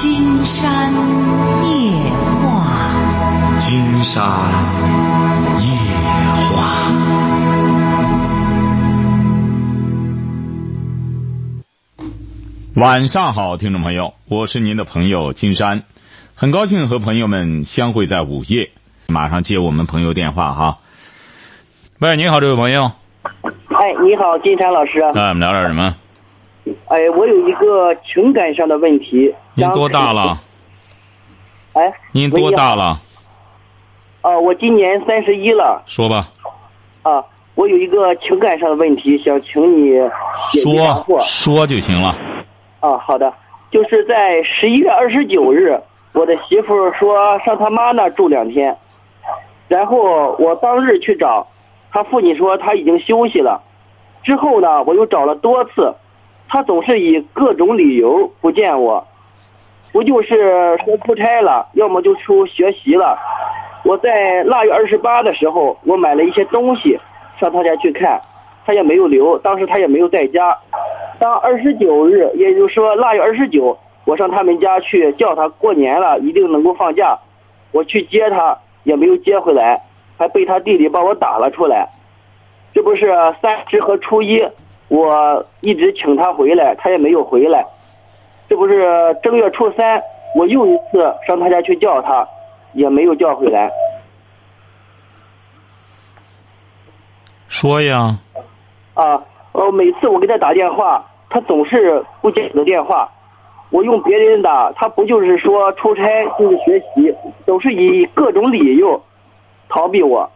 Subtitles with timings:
[0.00, 0.90] 金山
[1.62, 1.92] 夜
[2.40, 2.70] 话，
[3.60, 4.16] 金山
[5.60, 5.68] 夜
[6.56, 6.56] 话。
[12.76, 15.82] 晚上好，听众朋友，我是您的朋友金山，
[16.34, 18.70] 很高兴和朋友们相会在午夜。
[19.06, 20.78] 马上接我们朋友电话哈。
[21.98, 22.84] 喂，你好，这位朋友。
[23.42, 24.92] 哎，你好，金山老师。
[25.14, 25.94] 那我们聊点什么？
[26.88, 29.34] 哎，我有一个情感上的问题。
[29.60, 30.40] 您多大了？
[31.74, 32.98] 哎，您多大了？
[34.22, 35.82] 啊，我今年三十一了。
[35.84, 36.30] 说吧。
[37.02, 37.22] 啊，
[37.56, 39.98] 我有一个情感上的问题，想请你
[40.62, 42.18] 说说就行了。
[42.80, 43.30] 啊，好的，
[43.70, 45.78] 就是在十一月二十九日，
[46.14, 48.74] 我的媳妇说上他妈那住两天，
[49.68, 51.46] 然后我当日去找，
[51.92, 53.60] 他父亲说他已经休息了。
[54.22, 55.94] 之后呢，我又找了多次，
[56.48, 59.06] 他总是以各种理由不见我，
[59.92, 63.18] 不就是说出差了，要么就出学习了。
[63.82, 66.98] 我在腊月二十八的时候，我买了一些东西
[67.40, 68.20] 上他家去看，
[68.64, 70.56] 他也没有留，当时他也没有在家。
[71.18, 77.18] 当二十九日，也就是说腊月二十九，我上他们家去叫他过年了，一定能够放假。
[77.72, 79.80] 我去接他，也没有接回来，
[80.18, 81.88] 还被他弟弟把我打了出来。
[82.72, 84.46] 这不是三十和初一，
[84.88, 87.64] 我一直请他回来，他也没有回来。
[88.50, 90.02] 这不是正月初三，
[90.34, 92.26] 我又一次上他家去叫他，
[92.72, 93.70] 也没有叫回来。
[97.48, 98.18] 说呀。
[98.94, 99.22] 啊。
[99.52, 103.10] 呃，每次我给他打电话，他总是不接我的电话。
[103.70, 106.02] 我用别人打，他不就是说出差
[106.38, 107.14] 就是学习，
[107.46, 109.00] 总是以各种理由
[109.68, 110.30] 逃避我。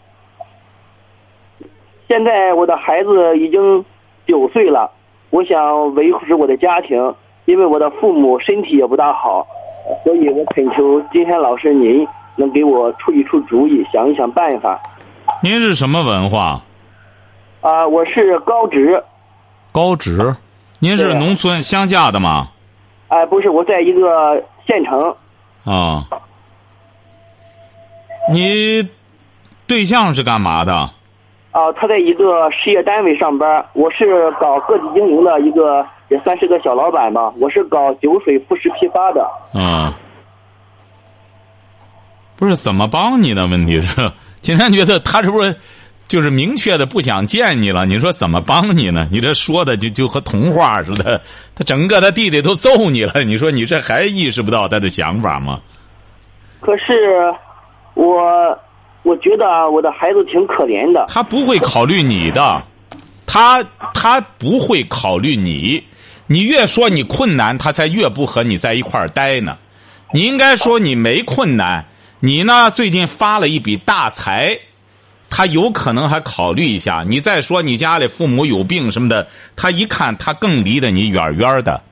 [2.08, 3.84] 现在我的孩子已经
[4.26, 4.90] 九岁了，
[5.30, 7.14] 我想维持我的家庭，
[7.46, 9.46] 因为我的父母身体也不大好，
[10.04, 12.06] 所以我恳求金山老师您
[12.36, 14.80] 能给我出一出主意，想一想办法。
[15.42, 16.62] 您是什么文化？
[17.60, 19.02] 啊，我是高职。
[19.72, 20.36] 高职，
[20.78, 22.48] 您是农村乡下的吗？
[23.08, 25.14] 哎，不是，我在一个县城。
[25.64, 26.04] 啊。
[28.32, 28.88] 你
[29.66, 30.72] 对象是干嘛的？
[30.72, 33.64] 啊，他在一个事业单位上班。
[33.74, 37.32] 我是搞个体经营的一个，也算是个小老板吧。
[37.40, 39.28] 我是搞酒水副食批发的。
[39.52, 39.92] 嗯。
[42.36, 45.56] 不是怎么帮你的问题是，经常觉得他是不是？
[46.06, 49.08] 就是明确的不想见你了，你说怎么帮你呢？
[49.10, 51.20] 你这说的就就和童话似的。
[51.56, 55.58] 他整个他弟弟都揍你了，你说你这还意识不到他的想法吗？
[56.60, 57.34] 可是
[57.94, 58.28] 我
[59.02, 61.06] 我觉得我的孩子挺可怜的。
[61.08, 62.62] 他不会考虑你的，
[63.26, 63.64] 他
[63.94, 65.82] 他不会考虑你。
[66.26, 69.58] 你越说你困难，他才越不和你在一块儿待呢。
[70.12, 71.86] 你应该说你没困难，
[72.20, 74.58] 你呢最近发了一笔大财。
[75.28, 79.26] 他有可能还考虑一下，你再说你家里父母有病什么的，
[79.56, 81.82] 他一看他更离得你远远的。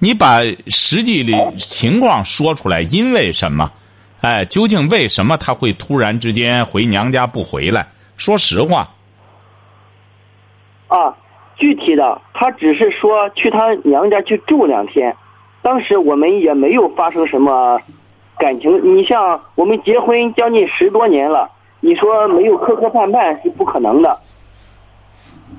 [0.00, 3.70] 你把实际的情况说出来，因为什么？
[4.20, 7.86] 哎，究竟为什么他会突然之间回娘家不回来？
[8.16, 8.90] 说实话。
[10.88, 11.14] 啊，
[11.58, 15.14] 具体的，他只是说去他娘家去住两天，
[15.60, 17.78] 当时我们也没有发生什么
[18.38, 18.96] 感情。
[18.96, 21.50] 你像我们结婚将近十多年了。
[21.80, 24.18] 你说没有磕磕绊绊是不可能的，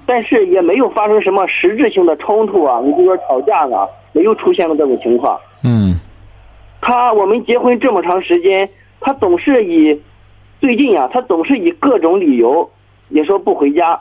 [0.05, 2.81] 但是也没有发生什么实质性的冲突啊！
[2.83, 5.39] 你比如说吵架啊，没有出现过这种情况。
[5.63, 5.95] 嗯，
[6.81, 10.01] 他我们结婚这么长时间，他总是以
[10.59, 12.69] 最近呀，他总是以各种理由
[13.07, 13.97] 也说不回家，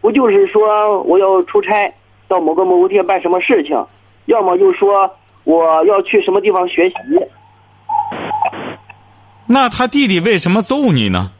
[0.00, 1.92] 不就是说我要出差
[2.28, 3.76] 到某个某个地方办什么事情，
[4.26, 5.10] 要么就说
[5.44, 6.94] 我要去什么地方学习。
[9.46, 11.32] 那他弟弟为什么揍你呢？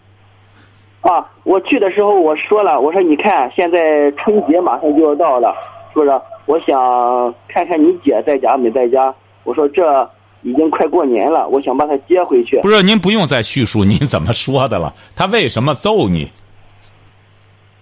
[1.03, 5.54] 啊，我去的时候我说了，我说你看，现在春节马上就要到了，
[5.94, 6.20] 是不是？
[6.47, 9.15] 我想看看你姐在家没在家。
[9.44, 10.10] 我说这
[10.43, 12.61] 已经快过年了，我想把她接回去。
[12.61, 14.93] 不是，您不用再叙述您怎么说的了。
[15.17, 16.31] 他为什么揍你？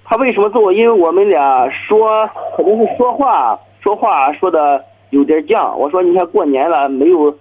[0.09, 0.73] 他为什么揍我？
[0.73, 2.27] 因为我们俩说
[2.57, 5.75] 可能是说话说话说的有点犟。
[5.77, 7.35] 我说你看过年了没有？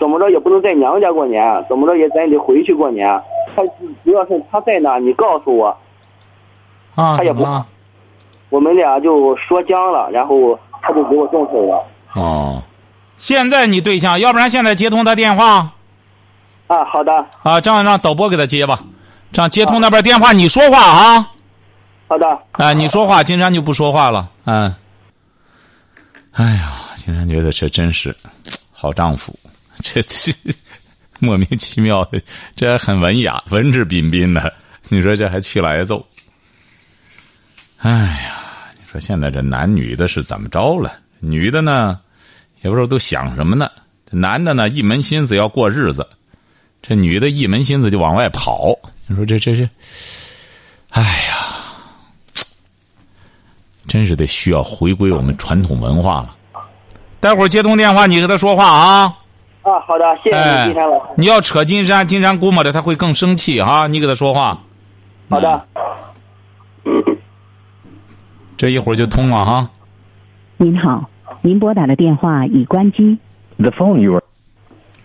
[0.00, 3.06] 怎么着也不能在娘家过年，怎么着也咱也得回去过年。
[3.54, 3.62] 他
[4.02, 5.68] 主要是他在哪，你告诉我。
[6.94, 7.44] 啊，他也不，
[8.48, 11.84] 我们俩就说僵了，然后他就给我动手了。
[12.16, 12.62] 哦，
[13.18, 15.68] 现在你对象，要不然现在接通他电话。
[16.68, 17.12] 啊，好的。
[17.42, 18.78] 啊，这样让导播给他接吧，
[19.30, 21.28] 这样接通那边电话，你说话啊。
[22.12, 22.26] 好的。
[22.52, 24.30] 哎，你说话，金山就不说话了。
[24.44, 24.74] 嗯。
[26.32, 28.14] 哎呀，金山觉得这真是。
[28.70, 29.34] 好丈夫，
[29.80, 30.30] 这这
[31.20, 32.20] 莫名其妙的，
[32.54, 34.52] 这很文雅，文质彬彬的。
[34.90, 36.06] 你说这还去了挨揍？
[37.78, 38.36] 哎呀，
[38.78, 40.92] 你说现在这男女的是怎么着了？
[41.18, 41.98] 女的呢，
[42.60, 43.70] 也不知道都想什么呢。
[44.10, 46.06] 男的呢，一门心思要过日子，
[46.82, 48.78] 这女的一门心思就往外跑。
[49.06, 49.66] 你说这这这，
[50.90, 51.41] 哎呀，
[53.92, 56.34] 真是得需要回归我们传统文化了。
[57.20, 59.18] 待会儿接通电话，你跟他说话啊。
[59.60, 61.12] 啊，好的，谢谢金山老师。
[61.14, 63.86] 你要扯金山，金山估摸着他会更生气哈。
[63.88, 64.58] 你给他说话，
[65.28, 65.66] 好的，
[68.56, 69.68] 这一会儿就通了哈。
[70.56, 71.10] 您好，
[71.42, 73.18] 您拨打的电话已关机。
[73.58, 74.22] The phone you are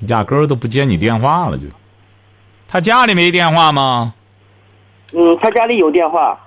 [0.08, 1.66] 压根儿都不接你电话了，就。
[2.70, 4.14] 他家里没电话吗？
[5.12, 6.40] 嗯，他家里有电话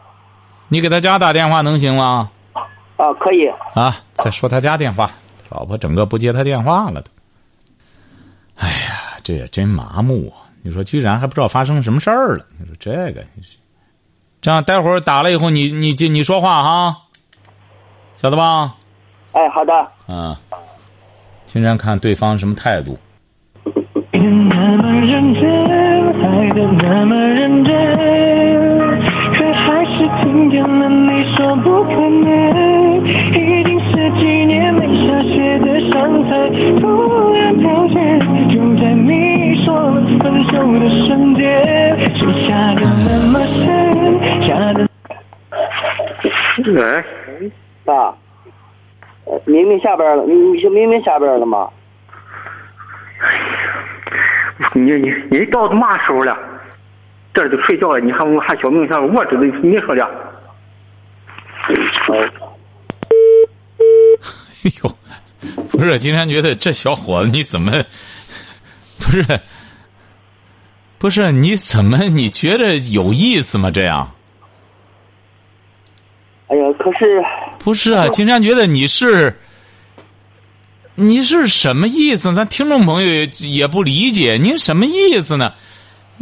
[0.71, 2.31] 你给他家打电话能行吗？
[2.97, 3.49] 啊，可以。
[3.75, 5.11] 啊，再说他家电话，
[5.51, 7.11] 老婆整个不接他电话了都。
[8.57, 10.47] 哎呀，这也真麻木啊！
[10.63, 12.47] 你说居然还不知道发生什么事儿了？
[12.59, 13.25] 你说这个，
[14.41, 16.97] 这样，待会儿打了以后，你你你你说话哈，
[18.17, 18.77] 晓得吧？
[19.33, 19.73] 哎，好的。
[20.09, 20.37] 嗯，
[21.47, 22.97] 金山看对方什么态度。
[24.13, 24.57] 那么
[25.01, 25.43] 认真，
[26.21, 28.10] 爱的那么认真，可
[30.31, 33.05] 听见了你说不可能。
[33.05, 36.47] 已经十几年没下雪的上海，
[36.79, 37.95] 突然飘雪，
[38.49, 41.43] 就在你说了分手的瞬间，
[42.15, 43.67] 雪下的那么深，
[44.47, 44.89] 下的。
[46.81, 47.05] 哎，
[47.85, 48.15] 爸，
[49.25, 51.69] 呃明明下班了，你你明明下班了吗？
[54.75, 56.39] 你你你到嘛时候了？
[57.33, 59.51] 这都睡觉了，你还还小命像，我知道你
[59.81, 60.05] 说的。
[64.65, 64.97] 哎呦，
[65.71, 67.73] 不是，金山觉得这小伙子你怎么，
[68.99, 69.25] 不是，
[70.99, 73.71] 不是你怎么你觉着有意思吗？
[73.71, 74.11] 这样
[76.49, 77.23] 哎呀，可是
[77.59, 78.09] 不是啊？
[78.09, 79.39] 金山觉得你是，
[80.97, 82.35] 你是什么意思？
[82.35, 85.55] 咱听众朋友也也不理解，您什么意思呢？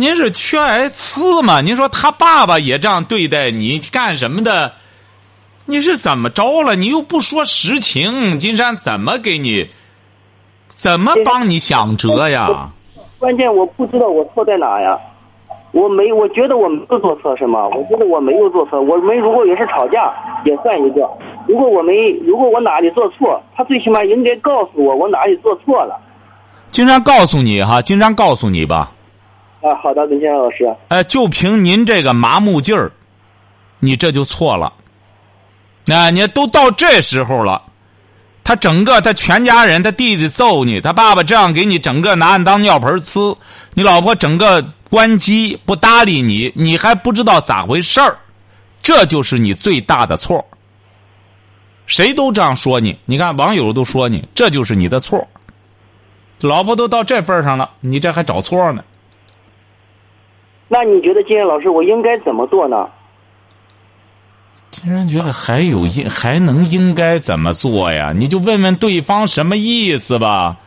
[0.01, 1.61] 您是缺挨呲吗？
[1.61, 4.71] 您说他爸爸也这样对待你，干什么的？
[5.67, 6.77] 你是怎么着了？
[6.77, 9.69] 你又不说实情，金山怎么给你，
[10.69, 12.71] 怎么帮你想辙呀？
[13.19, 14.97] 关键我不知道我错在哪呀。
[15.73, 18.81] 我没，我觉得我没有做错什么，我觉得我没有做错。
[18.81, 21.11] 我们如果也是吵架，也算一个。
[21.49, 25.99] 如果我没，如果我哪里做错，他最起码应该告诉我我哪里做错了。
[26.71, 28.93] 金山告诉你哈，金山告诉你吧，
[29.61, 30.77] 啊，好的，文先生老师。
[30.89, 32.93] 哎，就凭您这个麻木劲儿，
[33.81, 34.73] 你这就错了。
[35.85, 37.61] 那、你都到这时候了，
[38.45, 43.37] 他整个他全家人，他弟弟揍你，他爸爸这样给你整个拿你当尿盆呲，
[43.75, 48.17] 你老婆整个关机不搭理你，你还不知道咋回事儿，
[48.83, 50.45] 这就是你最大的错。
[51.87, 55.27] 谁都这样说你，你看网友都说你，这就是你的错。
[56.43, 58.85] 老婆都到这份上了，你这还找错呢？
[60.69, 62.89] 那你觉得金燕老师，我应该怎么做呢？
[64.71, 68.13] 竟然觉得还有应还能应该怎么做呀？
[68.15, 70.59] 你就问问对方什么意思吧。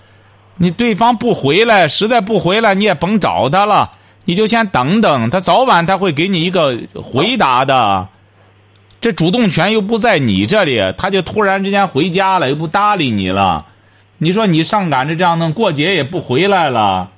[0.58, 3.92] 你对方不回来，实在不回来，你也甭找他了，
[4.26, 8.08] 你就先等等，他早晚他会给你一个回答的。
[9.00, 13.68] 这主动权又不在你这里，他就突然之间回家了，又不搭理你了。
[14.18, 17.10] 你说你上赶着这样弄，过节也不回来了，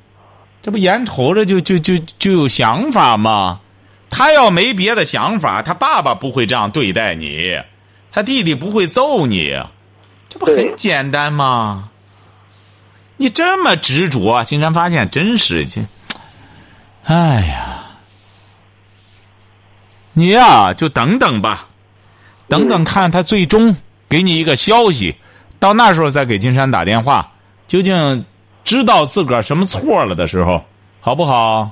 [0.64, 3.60] 这不眼瞅着就就就就有想法吗？
[4.10, 7.60] 他要没别的想法，他爸爸不会这样对待你，
[8.12, 9.60] 他弟弟不会揍你，
[10.30, 11.90] 这不很简单吗？
[13.18, 15.84] 你这么执着，金山发现真是去，
[17.06, 17.86] 哎呀，
[20.14, 21.68] 你呀、就等等吧，
[22.48, 23.76] 等等看他最终
[24.08, 25.16] 给你一个消息，
[25.60, 27.32] 到那时候再给金山打电话，
[27.68, 28.26] 究竟
[28.64, 30.64] 知道自个儿什么错了的时候，
[31.02, 31.72] 好不好？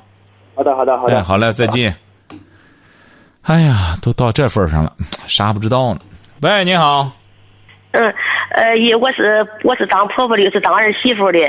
[0.55, 1.15] 好的，好的，好的。
[1.15, 1.95] 哎，好嘞，再见。
[3.43, 4.93] 哎呀，都到这份儿上了，
[5.25, 5.99] 啥不知道呢？
[6.41, 7.09] 喂，你好，
[7.91, 8.13] 嗯，
[8.51, 11.39] 呃，也我是我是当婆婆的，又是当儿媳妇的。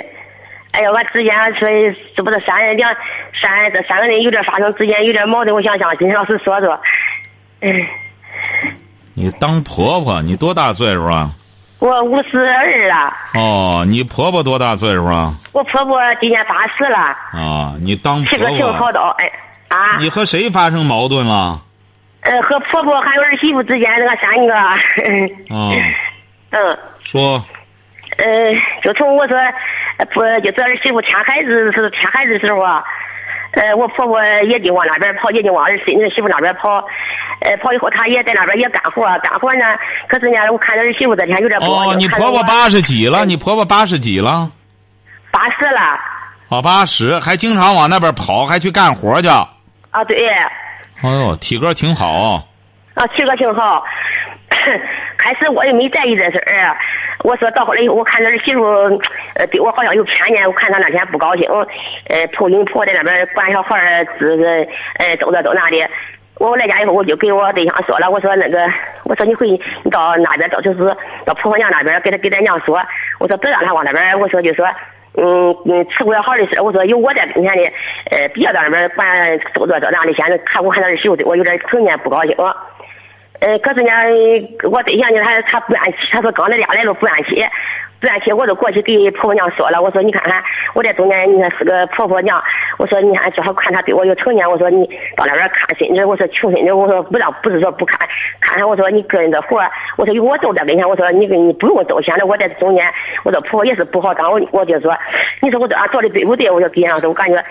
[0.70, 1.68] 哎呀，我之间说
[2.16, 2.94] 这不是三人两
[3.42, 6.78] 三这三个人有点发生之间有点矛盾，我想向金老师说说。
[7.60, 7.86] 嗯，
[9.12, 11.30] 你当婆婆，你多大岁数啊？
[11.82, 15.34] 我五十二了，哦，你婆婆多大岁数啊？
[15.52, 19.00] 我婆婆今年八十了，啊，你当婆是个挺好婆，的。
[19.18, 19.26] 哎
[19.66, 21.60] 啊，你和谁发生矛盾了？
[22.20, 24.54] 呃，和婆婆还有儿媳妇之间那个三个，
[25.52, 25.74] 哦，
[26.52, 26.78] 嗯。
[27.02, 27.44] 说，
[28.18, 28.26] 呃，
[28.84, 29.36] 就从我说，
[29.96, 32.84] 呃不就这儿媳妇添孩子是添孩子的时候啊，
[33.52, 34.18] 呃我婆婆
[34.48, 36.76] 也得往那边跑，也得往儿媳妇那边跑，
[37.40, 39.64] 呃跑以后她也在那边也干活，干活呢，
[40.08, 43.24] 可是呢我看到儿媳妇这天有点哦，你婆婆八十几了？
[43.24, 44.50] 你婆婆八十几了？
[45.30, 45.98] 八十了
[46.48, 49.28] 哦，八十，还经常往那边跑，还去干活去。
[49.28, 50.16] 啊对。
[51.02, 52.46] 哎呦，体格挺好。
[52.94, 53.84] 啊，体格挺好。
[55.16, 56.76] 开始我也没在意这事儿，
[57.24, 58.62] 我说到后来以后，我看他儿媳妇，
[59.34, 60.46] 呃，对我好像有偏见。
[60.46, 61.48] 我看她那天不高兴，
[62.08, 64.44] 呃，婆姨婆在那边管小孩儿，这个，
[64.98, 65.88] 呃，走这走那的。
[66.38, 68.68] 我来家以后，我就给我对象说了，我说那个，
[69.04, 70.78] 我说你回你到那边，到就是
[71.24, 72.78] 到婆婆娘那边，给他给咱娘说，
[73.20, 74.66] 我说别让他往那边，我说就说。
[75.14, 77.62] 嗯嗯，吃不了好的事我说有我在跟前的，
[78.10, 82.34] 呃，别到那边管走这走那的，现在看我看他儿媳妇对我有点成见不高兴。
[83.42, 83.90] 呃，可是呢，
[84.70, 87.34] 我对象呢，他他不愿意，他说刚来家来了不愿意去，
[87.98, 90.40] 不愿意去，我就过去给婆婆娘说了，我说你看看，
[90.74, 92.40] 我在中间，你看是个婆婆娘，
[92.78, 97.98] 我说你看正好看他对我有成见，我说你到那边看孙子，我说求身子，我说不让不是说不看，
[98.38, 99.60] 看看我说你个人的活，
[99.96, 102.86] 我说有我都在跟前，我说你你不用走，现在我在中间，
[103.24, 104.96] 我说婆婆也是不好当，我我就说，
[105.40, 106.48] 你说我这样做的对不对？
[106.48, 107.42] 我说给上都感觉。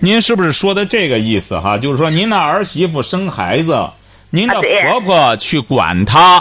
[0.00, 1.76] 您是不是说的这个意思哈？
[1.76, 3.90] 就是说，您的儿媳妇生孩子，
[4.30, 6.36] 您的婆婆去管她，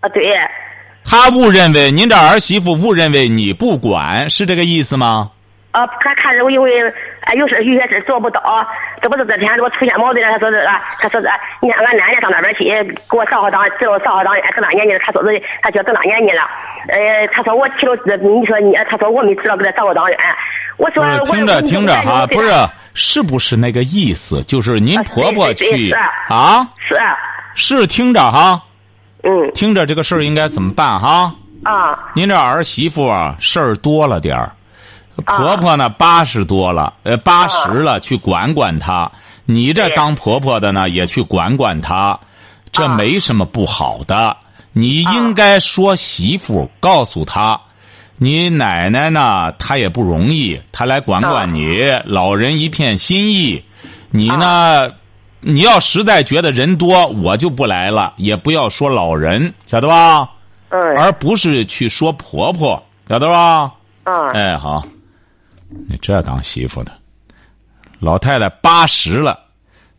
[0.00, 0.22] 啊，对，
[1.04, 5.30] 她误认为您这儿媳妇误认为你不管，是这个意思吗？
[5.72, 6.70] 啊，她看着我因为
[7.26, 8.40] 哎有事有些事做不到，
[9.02, 10.32] 这不是这天给我出现矛盾了。
[10.32, 10.66] 他说这个，
[10.98, 11.28] 他说这，
[11.60, 12.64] 你看俺奶奶上那边去
[13.10, 14.98] 给我上好当，只有上好当多大年纪了？
[15.00, 16.42] 他说是他叫多大年纪了？
[16.88, 20.18] 呃，他说我提了，你说你，他说我没知道给他上过当院。
[20.76, 22.48] 我说听着听着哈，不是
[22.94, 24.40] 是是不是那个意思？
[24.42, 25.90] 就是您啊婆婆去
[26.28, 26.96] 啊，是，
[27.54, 28.62] 是听着哈，
[29.24, 31.34] 嗯听着这个事儿应该怎么办哈？
[31.64, 34.54] 啊您这儿媳妇啊，事儿多了点儿，啊
[35.24, 39.10] 婆婆呢八十多了，呃八十了，去管管她。
[39.44, 42.18] 你这当婆婆的呢，也去管管她，
[42.72, 44.36] 这啊没什么不好的。
[44.72, 47.58] 你应该说媳妇，告诉她，
[48.18, 51.66] 你奶奶呢，她也不容易，她来管管你，
[52.04, 53.64] 老人一片心意。
[54.10, 54.82] 你呢，
[55.40, 60.30] 你要实在觉得人多，我就不来了，也不要说老人，晓得吧？
[60.68, 63.72] 嗯而不是去说婆婆，晓得吧？
[64.02, 64.82] 嗯哎，好，
[65.68, 66.92] 你这当媳妇的，
[67.98, 69.38] 老太太八十了，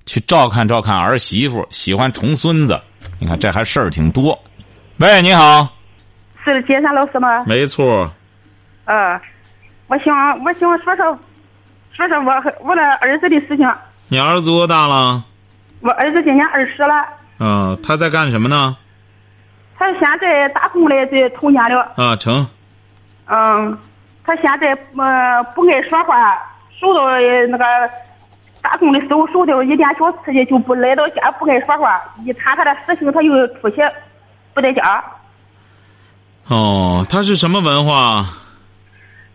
[0.06, 2.80] 去照看照看儿媳妇，喜欢重孙子，
[3.20, 4.38] 你看这还事儿挺多。
[5.00, 5.68] 喂，你好，
[6.44, 7.44] 是金山老师吗？
[7.46, 8.10] 没错，
[8.86, 9.20] 嗯，
[9.88, 11.20] 我想我想说说，
[11.92, 13.70] 说说我和我的儿子的事情。
[14.08, 15.24] 你儿子多大了？
[15.82, 17.06] 我儿子今年二十了，
[17.40, 18.78] 嗯、他在干什么呢？
[19.78, 21.94] 他现在打工嘞，这头年了。
[21.98, 22.48] 啊，成，
[23.28, 23.78] 嗯，
[24.28, 26.38] 他现在呃不爱说话，
[26.80, 27.64] 受到呃那个
[28.62, 32.00] 打工的时候受到一点小刺激，就不来到家，不爱说话。
[32.26, 33.78] 一谈他的事情，他又出去，
[34.54, 35.04] 不在家。
[36.50, 38.26] 哦，他是什么文化？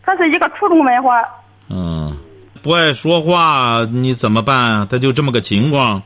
[0.04, 1.22] 他是一个初中文化，
[1.70, 2.14] 嗯，
[2.62, 4.86] 不爱说话，你怎么办啊？
[4.90, 6.02] 他就这么个情况。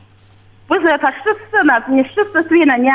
[0.67, 2.93] 不是他十四呢你十四岁那年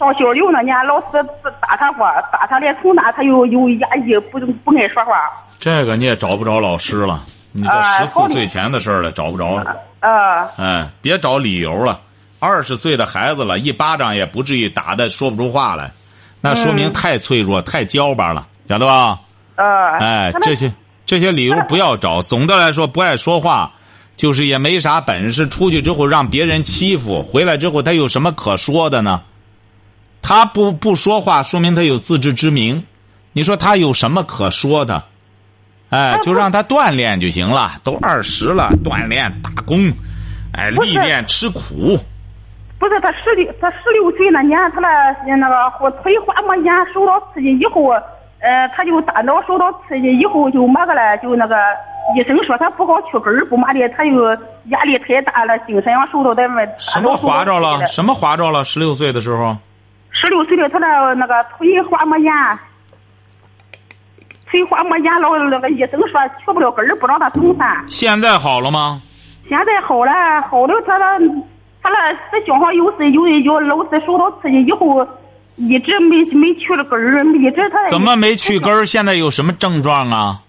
[0.00, 1.22] 上小六那年，老师
[1.60, 5.12] 打他话，打他连从那他又又压抑，不不爱说话。
[5.58, 9.76] 这个你也找不着老师了，你这啊十四岁前的事儿了，找不着了。
[10.00, 12.00] 啊，哎，别找理由了。
[12.38, 15.92] 二十岁的孩子了，一巴掌也不至于打的说不出话来，
[16.40, 19.18] 那说明太脆弱、太娇巴了，晓得吧？
[19.56, 20.72] 啊，哎这些
[21.04, 22.22] 这些理由不要找。
[22.22, 23.70] 总的来说，不爱说话，
[24.16, 25.46] 就是也没啥本事。
[25.46, 29.20] 出去之后让别人欺负，回来之后他有什么可说的呢？
[30.22, 32.84] 他不不说话，说明他有自知之明。
[33.32, 35.04] 你说他有什么可说的？
[35.90, 37.72] 哎，就让他锻炼就行了。
[37.82, 39.90] 都二十了，锻炼打工，
[40.52, 41.98] 哎，历练吃苦。
[42.78, 44.88] 不是他十六，他十六岁那年，他那
[45.36, 47.90] 那个后腿滑膜炎受到刺激以后，
[48.38, 51.56] 呃，他就大脑受到刺激以后就那个了，就那个
[52.16, 54.24] 医生说他不好去根儿，不嘛的，他又
[54.66, 57.86] 压力太大了，精神上受到的么什么划着了？
[57.86, 58.64] 什么划着了？
[58.64, 59.56] 十六岁的时候，
[60.20, 62.32] 十六岁的，他那那个腿滑膜炎，
[64.50, 67.84] 腿滑膜炎，老那个医生说去不了根儿，不让他动弹。
[67.88, 69.00] 现在好了吗？
[69.48, 70.12] 现在好了，
[70.42, 71.18] 好了，他那
[71.82, 75.06] 他那是脚上有时有有老是受到刺激以后，
[75.56, 78.84] 一直没没去了根儿，一直他怎么没去根儿？
[78.84, 80.42] 现在有什么症状啊？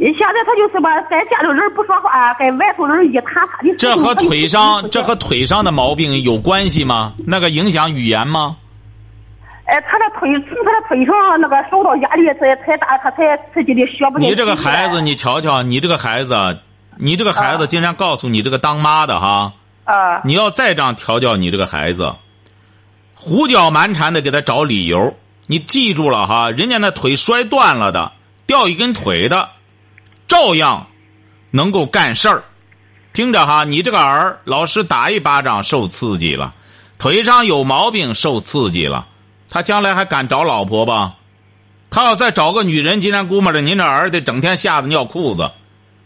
[0.00, 3.74] 现在他就是吧，在家里人不说话，在外头人一谈他的。
[3.76, 7.14] 这和腿上这和腿上的毛病有关系吗？
[7.26, 8.56] 那个影响语言吗？
[9.64, 16.58] 哎，他的腿从他的腿上那个受到压力才才大，他才自己的学不进你这个孩子，你瞧瞧，你这个孩子，
[16.96, 19.52] 你这个孩子竟然告诉你这个当妈的哈，
[19.84, 22.14] 啊你要再这样调教你这个孩子，
[23.14, 25.14] 胡搅蛮缠的给他找理由，
[25.46, 28.12] 你记住了哈，人家那腿摔断了的，
[28.46, 29.50] 掉一根腿的，
[30.28, 30.86] 照样
[31.50, 32.44] 能够干事儿。
[33.12, 36.54] 听着哈，你这个儿，老师打一巴掌受刺激了，
[36.98, 39.08] 腿上有毛病受刺激了，
[39.50, 41.14] 他将来还敢找老婆吧？
[41.90, 45.50] 他要再找个女人，今天估摸着您这儿子整天吓得尿裤子，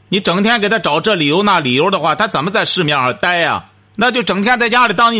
[0.08, 3.64] 你整天给他找这理由那理由的话，他怎么在市面上待呀、
[3.96, 5.12] 那就整天在家里当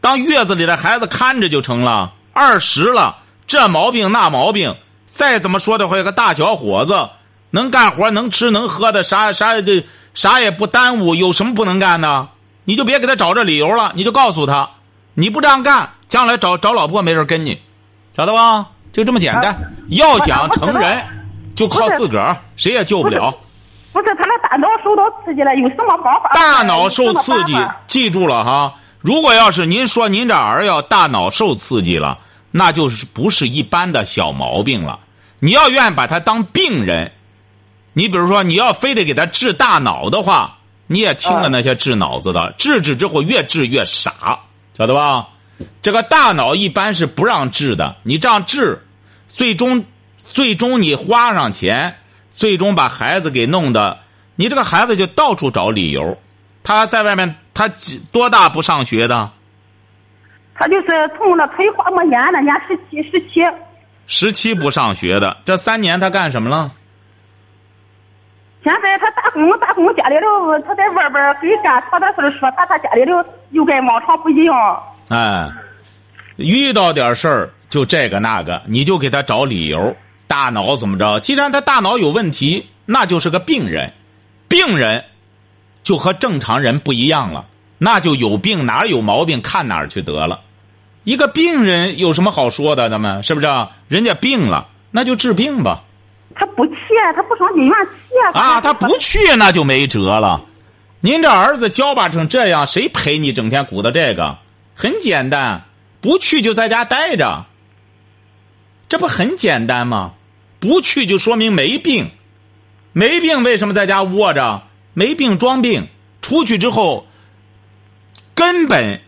[0.00, 2.12] 当月子里的孩子看着就成了。
[2.34, 7.08] 二十了，这毛病那毛病，再怎么说的话，有个大小伙子
[7.52, 12.28] 能干活能吃能喝的，啥啥这啥也不耽误，有什么不能干的？
[12.64, 14.70] 你就别给他找这理由了，你就告诉他，
[15.14, 17.60] 你不这样干，将来找找老婆没人跟你，
[18.16, 18.66] 晓得吧？
[18.92, 19.56] 就这么简单。
[19.88, 21.02] 要想成人，
[21.54, 23.30] 就靠自个儿，谁也救不了。
[23.92, 26.30] 不是他那大脑受到刺激了，有什么方法？
[26.32, 27.54] 大脑受刺激
[27.86, 28.74] 记住了哈。
[29.00, 32.18] 如果要是您说您这儿要大脑受刺激了，
[32.50, 35.00] 那就是不是一般的小毛病了。
[35.40, 37.12] 你要愿意把他当病人，
[37.92, 44.40] 你比如说你要非得给他治大脑的话，你也听了那些治脑子的，治治之后越治越傻，
[44.74, 45.28] 晓得吧？
[45.80, 48.82] 这个大脑一般是不让治的，你这样治，
[49.28, 49.84] 最终
[50.18, 51.96] 最终你花上钱，
[52.30, 54.00] 最终把孩子给弄的，
[54.34, 56.18] 你这个孩子就到处找理由。
[56.64, 59.30] 他在外面，他几多大不上学的？
[60.54, 60.86] 他就是
[61.18, 63.40] 从那腿花没年了，年十七十七，
[64.06, 66.72] 十七不上学的，这三年他干什么了？
[68.64, 73.12] 现在他打工打工，家里头他在外边给干他的事儿说他，他家里头
[73.50, 74.82] 又跟往常不一样。
[75.08, 75.50] 哎，
[76.36, 79.96] 遇到点事儿就这个那个，你就给他找理由。
[80.28, 81.20] 大脑怎么着？
[81.20, 83.92] 既然他大脑有问题，那就是个病人。
[84.48, 85.04] 病人
[85.82, 87.46] 就和正常人不一样了，
[87.78, 90.40] 那就有病哪儿有毛病看哪儿去得了。
[91.04, 92.88] 一个病人有什么好说的？
[92.88, 93.72] 咱们是不是啊？
[93.88, 95.82] 人家病了，那就治病吧。
[96.34, 97.74] 他不去，他不上医院
[98.08, 100.44] 去啊，他不去那就没辙了。
[101.00, 104.38] 您这儿子教吧成这样，谁陪你整天鼓捣这个？
[104.74, 105.64] 很简单，
[106.00, 107.46] 不去就在家待着。
[108.88, 110.12] 这不很简单吗？
[110.60, 112.12] 不去就说明没病，
[112.92, 114.62] 没病为什么在家窝着？
[114.94, 115.88] 没病装病，
[116.20, 117.06] 出去之后
[118.34, 119.00] 根本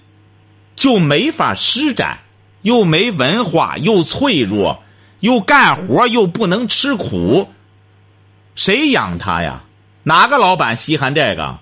[0.75, 2.21] 就没法施展，
[2.63, 4.83] 又没文化，又脆弱，
[5.21, 7.49] 又干活又不能吃苦，
[8.55, 9.63] 谁养他呀？
[10.03, 11.59] 哪个老板稀罕这个？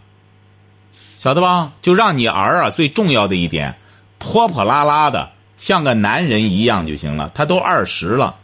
[1.18, 1.72] 晓得吧？
[1.81, 3.76] 就让你儿啊，最重要的一点，
[4.18, 7.31] 泼泼拉拉的，像个男人一样就行了。
[7.33, 8.35] 他都二十了，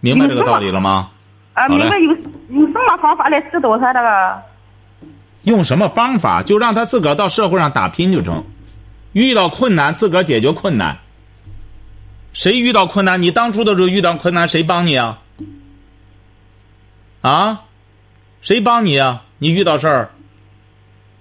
[0.00, 1.10] 明白这个道理了吗？
[1.54, 2.10] 啊，明白有
[2.50, 4.42] 有什么方法来指导他这个？
[5.44, 6.42] 用什么方法？
[6.42, 8.44] 就让他自个儿到社会上打拼就成。
[9.12, 10.98] 遇到困难，自个儿解决困难。
[12.32, 13.22] 谁遇到困难？
[13.22, 15.20] 你当初的时候遇到困难，谁帮你啊？
[17.22, 17.62] 啊？
[18.42, 19.22] 谁帮你啊？
[19.38, 20.10] 你遇到事儿，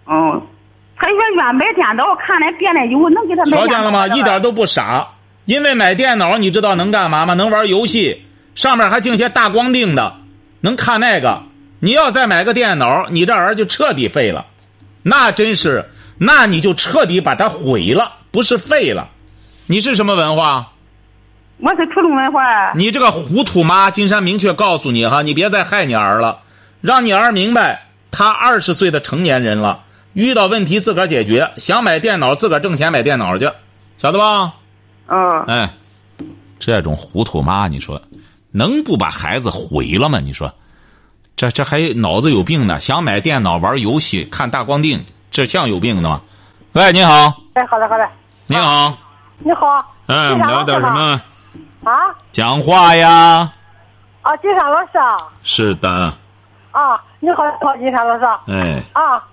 [0.05, 0.41] 哦，
[0.95, 4.07] 他说愿买电脑，看来别人有能给他买瞧见了吗？
[4.07, 5.07] 一点都不傻。
[5.45, 7.33] 因为买电脑，你知道能干嘛吗？
[7.33, 10.17] 能玩游戏，上面还净些大光腚的，
[10.59, 11.41] 能看那个。
[11.79, 14.45] 你要再买个电脑，你这儿就彻底废了。
[15.01, 19.09] 那真是，那你就彻底把它毁了，不是废了。
[19.65, 20.73] 你是什么文化？
[21.61, 22.73] 我是初中文化。
[22.73, 26.39] 你这个糊涂妈，金山明确告诉你哈，你别再害你儿了，
[26.81, 33.51] 让你儿明白，他二十岁的成年人了，遇到问题自个儿解决，想买电脑自个儿挣钱买电脑去，
[33.97, 34.53] 晓得吧？
[35.07, 35.69] 嗯，哎，
[36.57, 38.01] 这种糊涂妈，你说
[38.51, 40.19] 能不把孩子毁了吗？
[40.19, 40.51] 你说，
[41.35, 42.79] 这这还脑子有病呢？
[42.79, 46.21] 想买电脑玩游戏看大光腚，这像有病的吗？
[46.71, 48.09] 喂，你好，哎，好的好的，
[48.47, 48.97] 你好，
[49.37, 49.67] 你好。
[50.07, 50.63] 哎，我们聊？
[50.63, 51.21] 点什么？
[51.83, 52.13] 啊？
[52.31, 53.51] 讲话呀！
[54.21, 54.97] 啊，金山老师。
[54.97, 55.89] 啊是的，
[56.71, 58.25] 啊，你好，好金山老师。
[58.47, 59.23] 哎，啊，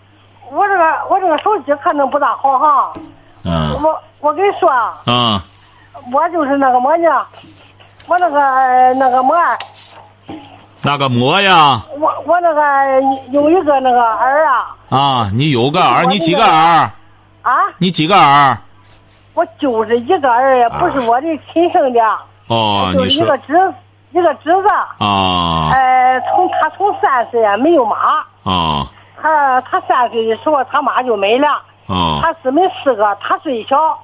[0.50, 2.92] 我这个我这个手机可能不大好哈，
[3.44, 5.42] 嗯我我跟你说啊，啊，
[6.12, 7.26] 我就是那个么呢，
[8.06, 9.34] 我那个呃那个么，
[10.82, 14.74] 那个么呀，我我那个有一个那个儿啊。
[14.88, 16.90] 啊，你有个儿，你几个儿？
[17.42, 18.56] 啊，你几个儿？
[19.34, 22.00] 我就是一个儿，也不是我的亲生的，
[22.48, 23.54] 哦，就你一个侄
[24.12, 27.96] 一个侄子，啊呃，从他从三岁没有妈，
[28.42, 28.86] 啊
[29.20, 31.48] 他他三岁的时候他妈就没了。
[31.86, 33.98] 啊他姊妹四个，他最小，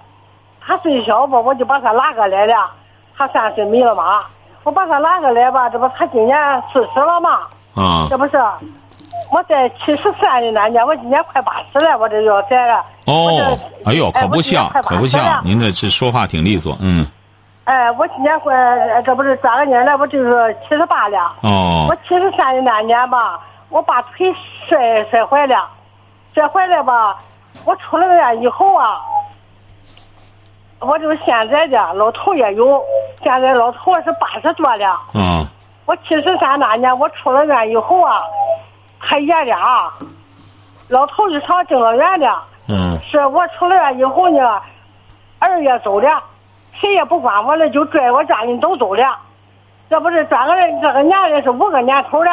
[0.61, 2.70] 他最小吧，我就把他拉过来了。
[3.16, 4.22] 他三岁没了妈，
[4.62, 6.37] 我把他拉过来吧，这不他今年
[6.72, 7.40] 四十了嘛，
[7.74, 8.37] 啊这不是，
[9.30, 12.85] 我在七十三的那年，我今年快八十了，我这要在了。
[13.04, 17.07] 哦，哎呦，可不像，可不像，您这这说话挺利索，嗯，
[17.64, 18.55] 哎，我今年快，
[19.03, 21.35] 这不是转个年了，我就是七十八了。
[21.42, 24.31] 哦我，七十三的那年吧，我把腿
[24.68, 25.66] 摔摔坏了，
[26.35, 27.16] 摔坏了吧，
[27.64, 29.00] 我出了院以后啊，
[30.81, 32.83] 我就是现在的老头也有，
[33.22, 34.90] 现在老头是八十多了。
[35.14, 35.48] 啊，
[35.87, 38.20] 我七十三那年我出了院以后啊，
[39.00, 39.59] 他爷俩，
[40.88, 42.31] 老头是上敬老院的，
[42.68, 44.61] 嗯，是我出了院以后呢，
[45.38, 46.22] 二月走了，
[46.85, 49.16] 谁也不管我了，就拽我家人都走了，
[49.88, 52.31] 这不是转个这个年的是五个年头了，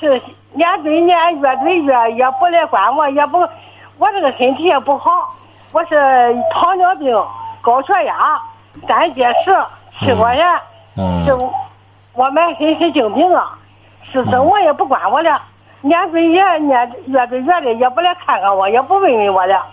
[0.00, 0.18] 是
[0.54, 3.38] 年对年月对月也不来管我，也不，
[3.98, 5.10] 我这个身体也不好，
[5.72, 7.14] 我是糖尿病、
[7.60, 8.40] 高血压、
[8.88, 9.54] 胆结石、
[10.00, 10.46] 气管炎。
[10.96, 11.34] 嗯是
[12.14, 13.58] 我满身是精病啊，
[14.10, 15.38] 是怎我也不管我了，
[15.82, 19.66] 年对年年月对月的也不来看看我，也不问问我了，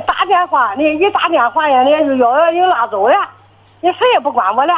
[0.00, 3.14] 打电话你一打电话呀，你就幺幺零拉走了，
[3.80, 4.72] 你谁也不管我了。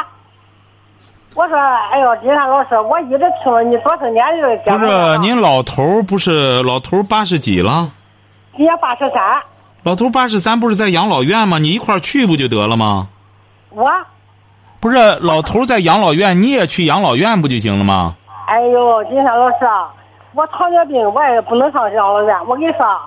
[1.35, 7.91] 我说，哎呦，金山老师，我一直听了你多少年的节不是，您老头不是老头八十几了？
[8.55, 9.41] 今年八十三，
[9.83, 11.59] 老头八十三不是在养老院吗？
[11.59, 13.07] 你一块儿去不就得了吗？
[13.71, 13.85] 我，
[14.79, 18.15] 不是，老头在养老院，你也去养老院不就行了吗？
[18.47, 19.91] 哎呦，金山老师啊，
[20.33, 22.33] 我糖尿病我也不能上养老院。
[22.47, 22.97] 我跟你说，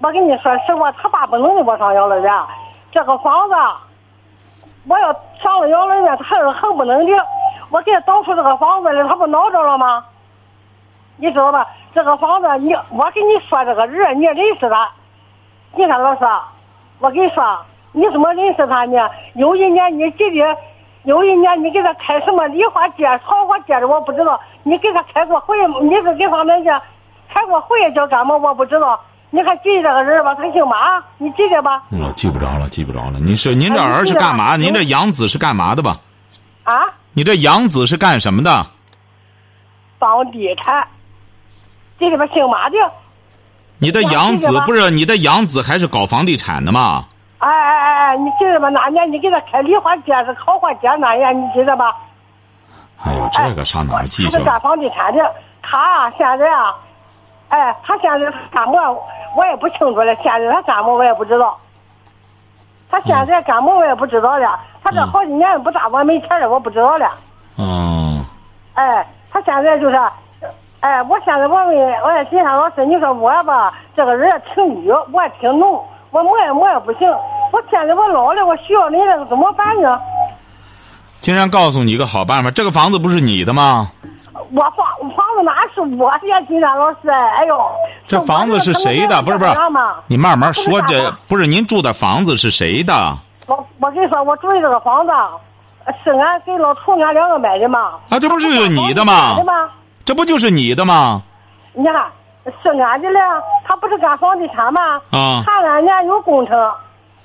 [0.00, 2.32] 我跟你说实话，他爸不能给我上养老院。
[2.92, 3.54] 这个房子，
[4.86, 7.26] 我要上了养老院，他是恨不能的。
[7.70, 10.04] 我给他倒出这个房子来，他不闹着了吗？
[11.16, 11.66] 你知道吧？
[11.94, 14.90] 这个房子，你我跟你说这个人，你也认识他。
[15.74, 16.24] 你看老师，
[16.98, 17.58] 我跟你说，
[17.92, 19.08] 你怎么认识他呢？
[19.34, 20.56] 有一年你记得，
[21.04, 24.38] 有一年你给他开什么梨花节、桃花节的，我不知道。
[24.64, 26.80] 你给他开过会，你是给他们家
[27.32, 28.36] 开过会叫干嘛？
[28.36, 29.00] 我不知道。
[29.34, 30.32] 你还记得这个人吧？
[30.36, 31.82] 他姓马，你记得吧？
[31.90, 33.18] 我记不着了，记不着了。
[33.18, 34.54] 您是您这儿是干嘛？
[34.54, 35.98] 您这养子是干嘛的吧？
[36.62, 36.82] 啊，
[37.14, 38.64] 你这养子是干什么的？
[39.98, 40.86] 房地产，
[41.98, 42.24] 记得吧？
[42.32, 42.76] 姓马的。
[43.78, 47.06] 你的养子不是你的养子还是搞房地产的吗？
[47.38, 48.68] 哎哎哎哎，你记得吧？
[48.68, 51.92] 哪年你给他开梨花节是桃花节那年，你记得吧？
[53.02, 54.38] 哎呦，这个上哪儿记去了？
[54.38, 56.72] 他是干房地产的，他啊现在啊，
[57.48, 59.04] 哎，他现在干么
[59.36, 60.14] 我也不清楚了。
[60.16, 61.56] 现在他干么我也不知道。
[62.90, 64.58] 他现在干么我也不知道了。
[64.82, 67.10] 他这好几年不打我没钱了，我不知道了。
[67.58, 68.24] 嗯，
[68.74, 69.96] 哎，他现在就是，
[70.80, 77.10] 哎，我现在我问，我说金山老师，你说我吧，这个人也挺女，我也挺浓，我么也么也不行。
[77.52, 80.00] 我现在我老了，我需要你这个怎么办呢？
[81.20, 83.90] 金山告诉你一个好办法，这个房子不是你的吗？
[84.54, 84.86] 我房
[85.16, 87.10] 房子哪是我的呀，金山老师？
[87.10, 87.60] 哎呦，
[88.06, 89.20] 这房子是谁的？
[89.22, 89.52] 不是不是，
[90.06, 90.80] 你慢慢说。
[90.82, 92.94] 这不是您住的房子是谁的？
[93.46, 95.12] 我我跟你说，我住的这个房子
[96.04, 97.94] 是俺给老头俺两个买的嘛。
[98.08, 99.36] 啊，这不是你的吗？
[100.04, 101.22] 这不就是你的吗？
[101.72, 102.06] 你看，
[102.62, 103.20] 是俺的了，
[103.64, 104.80] 他不是干房地产吗？
[105.10, 105.42] 啊。
[105.44, 106.56] 看俺家有工程，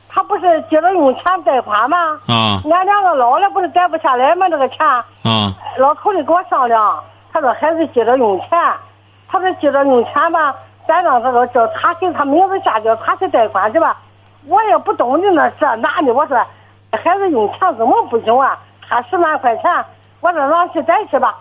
[0.09, 1.97] 他不是急着用钱贷款吗？
[2.25, 2.59] 啊。
[2.71, 4.49] 俺两个老了不是贷不下来吗？
[4.49, 4.79] 这个钱。
[4.87, 5.53] 啊。
[5.77, 8.49] 老头的跟我商量，他说孩子急着用钱，
[9.27, 10.55] 他说急着用钱吧，
[10.87, 13.97] 咱让他说叫他给他名字下叫他去贷款去吧。
[14.47, 16.13] 我也不懂的那，这哪的？
[16.13, 16.37] 我说
[16.91, 18.57] 孩子用钱怎么不行啊？
[18.87, 19.85] 他十万块钱，
[20.21, 21.35] 我说让去贷去吧。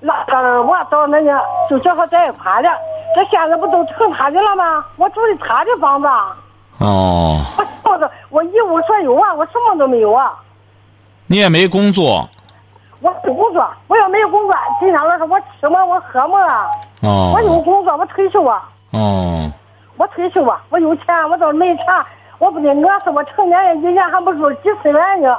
[0.00, 2.70] 那个我到那家就叫他贷款了，
[3.14, 4.84] 这现在不都成他的了吗？
[4.96, 6.08] 我住的他的房子。
[6.78, 7.44] 哦。
[7.84, 10.32] 我我一无所有啊，我什么都没有啊。
[11.26, 12.28] 你也没工作。
[13.00, 16.66] 我有工作，我要没有工作，金山老师，我吃么我喝么啊？
[17.02, 17.32] 哦。
[17.34, 18.68] 我有工作，我退休啊。
[18.92, 19.50] 哦。
[19.96, 21.84] 我退休啊，我有钱，我倒是没钱，
[22.38, 25.36] 我不得饿死，我成年人一年还不如几十元呢。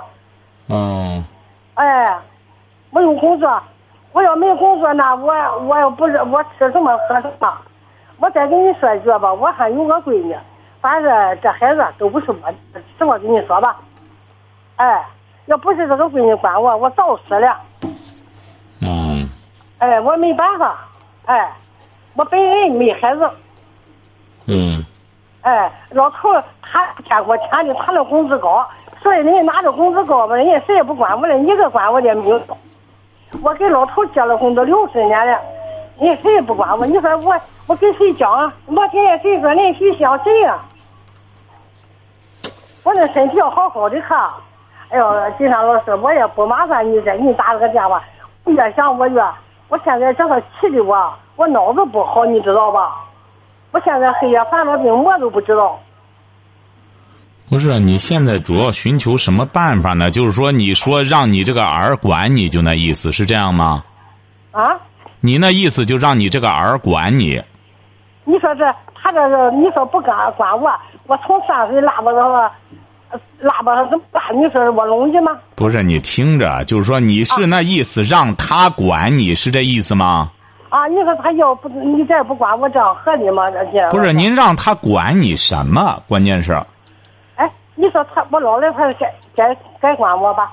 [0.69, 1.23] 嗯。
[1.75, 2.17] 哎，
[2.91, 3.61] 我有工作，
[4.13, 5.33] 我要没工作那我
[5.67, 7.53] 我要不是我吃什么喝什么。
[8.19, 10.35] 我再跟你说一句吧，我还有个闺女，
[10.81, 13.77] 反正这孩子都不是我的，实话跟你说吧。
[14.75, 15.05] 哎，
[15.49, 17.57] 要不是这个闺女管我，我早死了。
[18.81, 19.27] 嗯。
[19.79, 20.77] 哎，我没办法，
[21.25, 21.51] 哎，
[22.13, 23.27] 我本人没孩子。
[24.45, 24.85] 嗯。
[25.41, 26.29] 哎，老头
[26.62, 28.63] 他欠我钱的，他那工资高，
[29.01, 32.39] 所以人家拿着工资高吧，人家谁也不管我了，一个管我的没有。
[33.41, 35.39] 我给老头结了婚都六十年了，
[35.97, 36.85] 人家谁也不管我。
[36.85, 37.35] 你说我
[37.65, 38.53] 我跟谁讲啊？
[38.67, 40.59] 我今天谁说人谁相谁呀、
[42.83, 44.29] 我这身体要好好的看，
[44.89, 48.02] 哎呦，金山老师，我也不麻烦你这，给你打了个电话。
[48.43, 49.21] 我越想我越，
[49.67, 52.95] 我现在这个气的我，我脑子不好，你知道吧？
[53.71, 55.80] 我现在黑夜犯了病，我都不知道。
[57.49, 60.10] 不是，你现在主要寻求什么办法呢？
[60.10, 63.84] 就是说，你说让你这个儿管你，就那意思是这样吗？
[64.52, 64.75] 啊？
[65.21, 67.39] 你那意思就让你这个儿管你？
[68.23, 70.71] 你说这，他这个你说不管管我，
[71.08, 72.52] 我从三岁拉不到了，
[73.39, 74.21] 拉不怎么办？
[74.35, 75.31] 你说我容易吗？
[75.55, 80.31] 不是，你听着，就是说你是那意思，让他管你是这意思吗？
[80.69, 83.49] 啊，你说他要不你再不管我，这样合理吗？
[83.49, 83.87] 这姐。
[83.89, 86.01] 不是，您让他管你什么？
[86.07, 86.53] 关键是。
[87.35, 90.51] 哎，你说他，我老了，他该该该管我吧？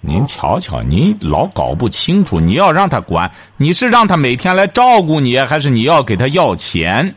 [0.00, 2.38] 您瞧瞧，您老搞不清楚。
[2.38, 7.14] 你要让他管，你是让他每天来照顾你，还是你要给他要钱？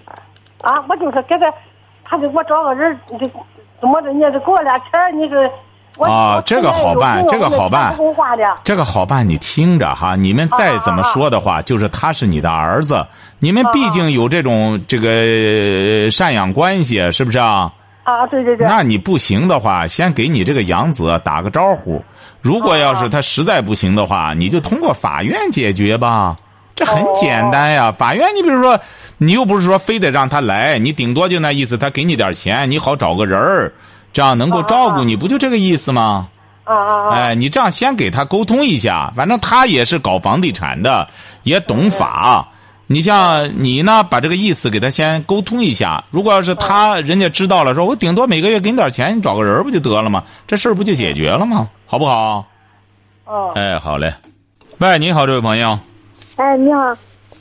[0.61, 1.45] 啊，我就是给他，
[2.03, 3.25] 他给我找个人，这
[3.81, 4.13] 怎么着？
[4.13, 5.51] 你这给我俩钱，你是。
[5.99, 7.93] 啊，这个好办，这个好办，
[8.63, 9.27] 这个好办。
[9.27, 13.05] 你听着哈，你们再怎么说的话，就是他是你的儿子，
[13.39, 17.73] 你们毕竟有这种这个赡养关系，是不是啊？
[18.03, 18.65] 啊，对对对。
[18.65, 22.01] 那你不行的话，先给你这个养子打个招呼。
[22.41, 26.37] 如果要是他实在不行的话，你就通过法院解决吧，
[26.83, 27.91] 这很简单呀。
[27.91, 28.79] 法院，你比如说，
[29.19, 33.71] 你又不是说非得让他来，你顶多就那意思，他给你点钱，你好找个人儿。
[34.13, 36.27] 这样能够照顾你不就这个意思吗？
[36.63, 37.13] 啊啊啊！
[37.13, 41.07] 哎，你这样先给他沟通一下，反正他也是搞房地产的，
[41.43, 42.47] 也懂法。
[42.87, 46.03] 你像你呢，把这个意思给他先沟通一下。
[46.09, 50.23] 如果要是他人家知道了，说我顶多每个月给你点钱，你找个人不就得了吗？
[50.47, 51.69] 这事儿不就解决了吗？
[51.85, 52.45] 好不好？
[53.25, 53.51] 哦。
[53.53, 54.13] 哎，好嘞。
[54.79, 55.77] 喂，你好，这位朋友。
[56.41, 56.91] 哎，你好。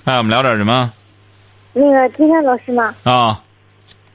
[0.05, 0.93] 哎，我们聊点什么？
[1.73, 2.95] 那个金山老师吗？
[3.05, 3.43] 啊。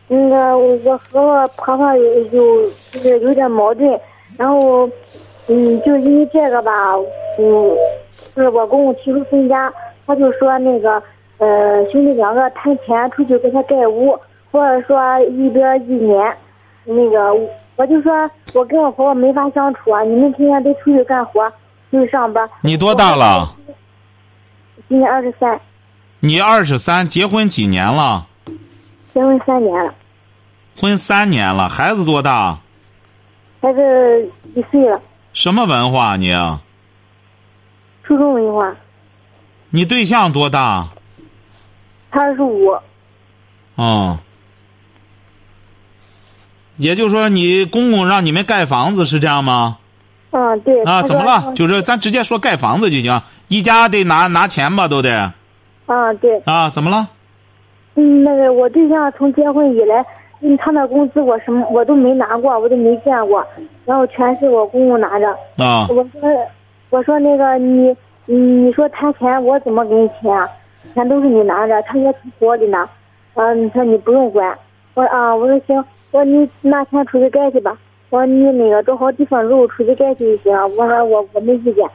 [0.07, 3.99] 那个，我和我婆婆有有就是有点矛盾，
[4.37, 4.87] 然后，
[5.47, 6.71] 嗯，就因为这个吧，
[7.39, 7.75] 嗯，
[8.35, 9.73] 就是我公公提出分家，
[10.05, 11.01] 他就说那个，
[11.39, 14.15] 呃，兄弟两个谈钱出去给他盖屋，
[14.51, 16.37] 或者说一边一年，
[16.83, 17.33] 那个，
[17.75, 21.49] 我就说我跟我婆婆没法相处啊，你们天天得出去干活，
[21.89, 22.47] 出去上班。
[22.61, 23.49] 你多大了？
[24.87, 25.59] 今年二十三。
[26.19, 28.27] 你二十三，结婚几年了？
[29.13, 29.93] 结婚三年了，
[30.79, 32.59] 婚三年了，孩子多大？
[33.61, 35.01] 孩子一岁了。
[35.33, 36.31] 什么文化你？
[38.03, 38.75] 初中文化。
[39.69, 40.87] 你对象多大？
[42.11, 42.71] 他二十五。
[43.75, 44.19] 哦。
[46.77, 49.77] 也就是说，你公公让你们盖房子是这样吗？
[50.31, 50.83] 嗯，对。
[50.83, 51.53] 啊，怎么了？
[51.53, 55.31] 就是咱直接说盖房子就行，一家得拿拿钱吧，都得。
[55.85, 56.41] 啊，对。
[56.45, 57.07] 啊，怎么了？
[57.95, 60.05] 嗯，那个我对象从结婚以来，
[60.41, 63.45] 嗯，他那工资我什么我都没拿过，我都没见过，
[63.85, 65.29] 然后全是我公公拿着。
[65.57, 65.87] 啊。
[65.89, 66.29] 我说，
[66.89, 70.49] 我说那个你，你说谈钱我怎么给你钱啊？
[70.93, 72.81] 钱都是你拿着，他也从我里拿。
[73.35, 74.57] 啊，你说你不用管。
[74.93, 75.77] 我啊，我说行，
[76.11, 77.77] 我说你拿钱出去盖去吧。
[78.15, 80.77] 我说你那个找好地方住，出去盖去就行。
[80.77, 81.85] 我说我我没意见。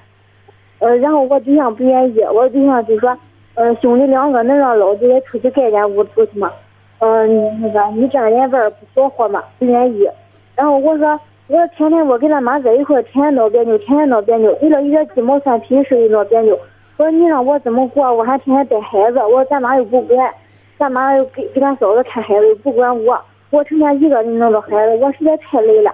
[0.78, 3.16] 呃，然后我对象不愿意，我对象就说。
[3.54, 6.50] 呃，兄弟两个能让老子也出去盖间屋住去吗？
[6.98, 8.58] 嗯，那个你这样人味
[8.94, 9.42] 不好活吗？
[9.58, 10.08] 不愿意。
[10.54, 16.54] 然后我说，我天天我跟他妈在一块，天天闹别扭，天天闹别扭，为了一点鸡毛蒜皮事儿闹别扭。
[16.98, 18.14] 我说你让我怎么过？
[18.14, 20.32] 我还天天带孩子，我说咱妈又不管，
[20.78, 25.92] 咱妈又给给咱嫂子看孩子，又不管我，我成天一个人弄着孩子，我实在太累了。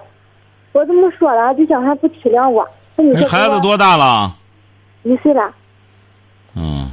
[0.76, 1.54] 我这么说了？
[1.54, 2.68] 对象还不体谅我。
[2.96, 4.36] 你孩子多大了？
[5.04, 5.50] 一岁了。
[6.54, 6.90] 嗯。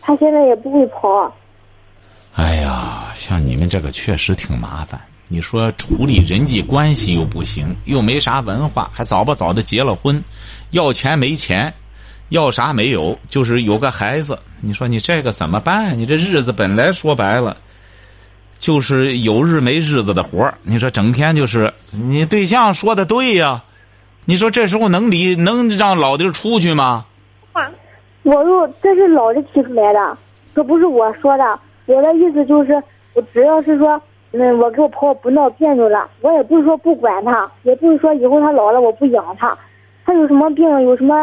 [0.00, 1.34] 他现在也不会跑。
[2.34, 5.00] 哎呀，像你们这个确实挺麻烦。
[5.26, 10.22] 你说处理人际关系又不行，又没啥文化，还早不早的结了婚，
[10.70, 11.74] 要钱没钱，
[12.28, 14.38] 要啥没有，就是有个孩子。
[14.60, 15.98] 你说你这个怎么办？
[15.98, 17.56] 你这日子本来说白了，
[18.58, 23.62] 就是有日没日子的活你说整天就是你对象说的对呀，
[24.26, 27.06] 你说这时候能离能让老弟出去吗？
[28.24, 30.18] 我又这是老的提出来的，
[30.52, 31.44] 可不是我说的。
[31.86, 32.74] 我的意思就是，
[33.14, 33.98] 我只要是说，
[34.32, 39.56] 嗯，我跟我婆婆不闹别扭了，我也不是说不管她，也不是说以后她老了我不养她，
[40.04, 41.16] 她有什么病有什么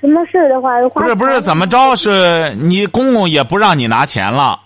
[0.00, 1.96] 什么事儿的话，不是不是怎么着？
[1.96, 4.60] 是你公公也不让你拿钱了？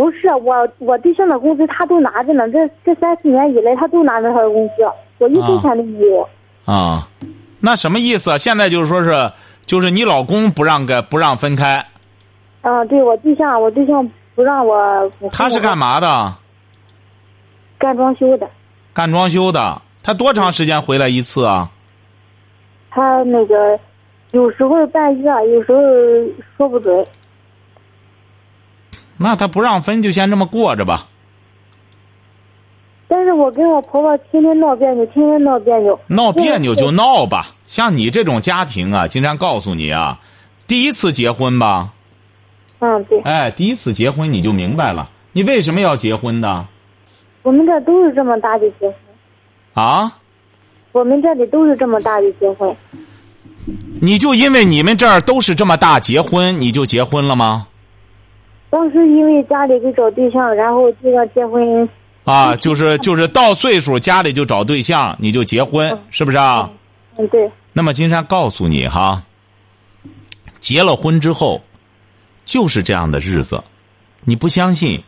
[0.00, 4.72] 不是我我对象的工资他都拿着呢，这这三四年以来他都拿着他的工资，
[5.18, 6.26] 我一分钱都没有。
[6.64, 7.06] 啊，
[7.60, 8.38] 那什么意思？
[8.38, 9.30] 现在就是说是。
[9.66, 11.86] 就是你老公不让个不让分开，
[12.62, 15.08] 啊，对我对象，我对象不让我。
[15.30, 16.34] 他是干嘛的？
[17.78, 18.48] 干装修的。
[18.92, 21.70] 干装修的，他多长时间回来一次啊？
[22.90, 23.78] 他那个
[24.32, 25.78] 有时候半月，有时候
[26.56, 27.06] 说不准。
[29.22, 31.08] 那他不让分，就先这么过着吧。
[33.06, 36.00] 但是我跟我婆婆天天闹别扭，天天闹别扭。
[36.06, 40.20] 闹别扭就闹吧，像你这种家庭啊，金山告诉你啊，
[40.66, 41.92] 第一次结婚吧。
[42.78, 43.20] 嗯，对。
[43.20, 46.66] 哎，第一次结婚你就明白了，你为什么要结婚呢？
[47.42, 48.94] 我们这都是这么大的结婚。
[49.74, 50.16] 啊？
[50.92, 52.74] 我们这里都是这么大的结婚。
[54.00, 57.66] 你就因为你们这儿都是这么大结婚，你就结婚了吗？
[58.70, 61.88] 当时因为家里给找对象，然后就要结婚。
[62.24, 66.70] 啊，就是就是到岁数家里就找对象，你就结婚，是不是啊？
[67.16, 67.50] 嗯，对。
[67.72, 69.22] 那么金山告诉你哈，
[70.60, 71.60] 结了婚之后，
[72.44, 73.62] 就是这样的日子。
[74.24, 75.02] 你不相信，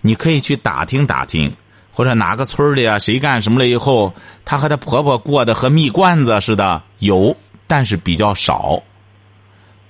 [0.00, 1.52] 你可以去打听打听，
[1.90, 4.12] 或者哪个村里啊，谁干什么了以后，
[4.44, 7.34] 她和她婆婆过得和蜜罐子似的，有，
[7.66, 8.82] 但是比较少。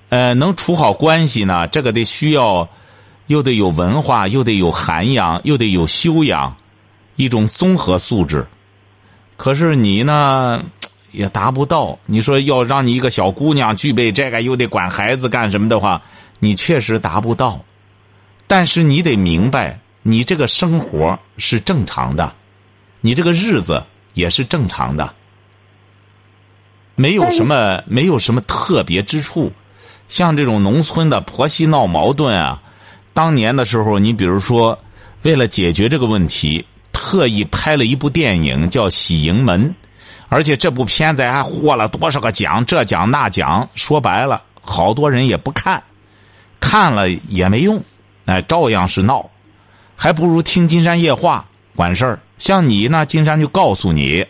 [0.07, 2.67] 呃，能处好关系呢，这个得需要，
[3.29, 6.55] 又得有文化，又得有涵养，又得有修养。
[7.15, 8.47] 一种综合素质，
[9.37, 10.63] 可是你呢
[11.11, 11.99] 也达不到。
[12.05, 16.01] 你说要让你一个小姑娘具备这个，又得管孩子干什么的话，
[16.39, 17.59] 你确实达不到。
[18.47, 22.33] 但是你得明白，你这个生活是正常的，
[23.01, 25.13] 你这个日子也是正常的，
[26.95, 29.51] 没有什么没有什么特别之处。
[30.07, 32.61] 像这种农村的婆媳闹矛盾啊，
[33.19, 34.79] 当年的时候，你比如说
[35.23, 36.65] 为了解决这个问题。
[36.91, 39.69] 特意拍了一部电影叫《喜盈门》，
[40.27, 43.67] 而且这部片子还获了多少个奖，这奖那奖。
[43.75, 45.81] 说白了，好多人也不看，
[46.59, 47.81] 看了也没用，
[48.25, 49.29] 哎，照样是闹，
[49.95, 52.19] 还不如听金山夜话管事儿。
[52.37, 54.25] 像你呢，金山就告诉你，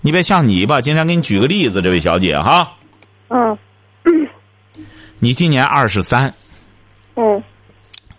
[0.00, 2.72] 你别像你吧，金山给你举个例子，这位小姐哈。
[3.28, 3.58] 嗯。
[5.18, 6.34] 你今年二十三。
[7.16, 7.42] 嗯。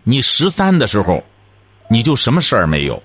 [0.08, 1.24] 你十三的时候，
[1.90, 3.02] 你就什么事儿没有。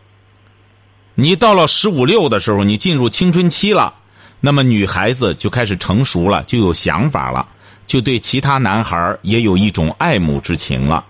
[1.14, 3.94] 你到了十五六的时候，你进入青春期了，
[4.38, 7.48] 那么女孩子就开始成熟了，就有想法了，
[7.86, 11.06] 就对其他男孩也有一种爱慕之情了。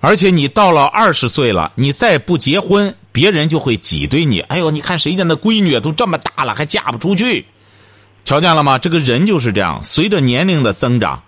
[0.00, 4.40] 而且你到了二十岁了，你再不结婚，别人就会挤兑你。
[4.40, 7.44] 哎呦，你看谁家那闺女都这么大了，还嫁不出去？
[8.24, 8.78] 瞧见了吗？
[8.78, 11.22] 这个人就是这样，随着年龄的增长，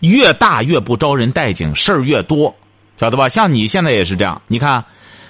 [0.00, 2.54] 越大越不招人待见，事儿越多，
[2.98, 3.28] 晓得吧？
[3.28, 4.84] 像你现在也是这样，你看，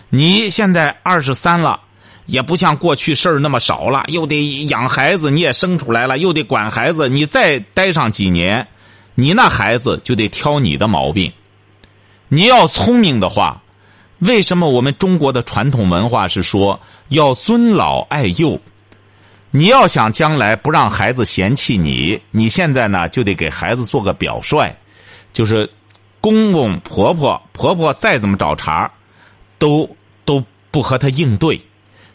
[0.08, 1.80] 你现在二十三了。
[2.26, 8.68] 也不像过去事儿那么少了，又得养孩子，你也生出来了，又得管孩子，你再待上几年，
[9.14, 11.32] 你那孩子就得挑你的毛病。
[12.28, 13.62] 你要聪明的话，
[14.18, 16.78] 为什么我们中国的传统文化是说
[17.08, 18.60] 要尊老爱幼？
[19.50, 24.70] 你要想将来不让孩子嫌弃你，你现在呢就得给孩子做个表率，
[25.32, 25.70] 就是
[26.30, 28.90] 公公婆婆婆婆再怎么找茬，
[29.58, 29.88] 都
[30.24, 31.60] 都不和他应对。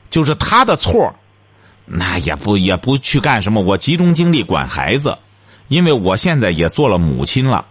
[0.09, 1.13] 就是他的错，
[1.85, 3.61] 那也不也不去干什么。
[3.61, 5.17] 我集中精力管孩子，
[5.67, 7.65] 因为我现在也做了母亲了。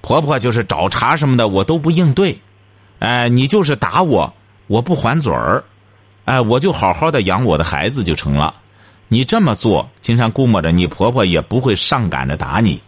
[0.00, 2.38] 婆婆就是找茬什么的，我都不应对。
[2.98, 4.34] 哎，你就是打我，
[4.66, 5.62] 我不还嘴儿。
[6.24, 8.54] 哎，我就好好的养我的孩子就成了。
[9.08, 12.80] 你这么做，金山估摸着你婆婆也不会上赶着打你。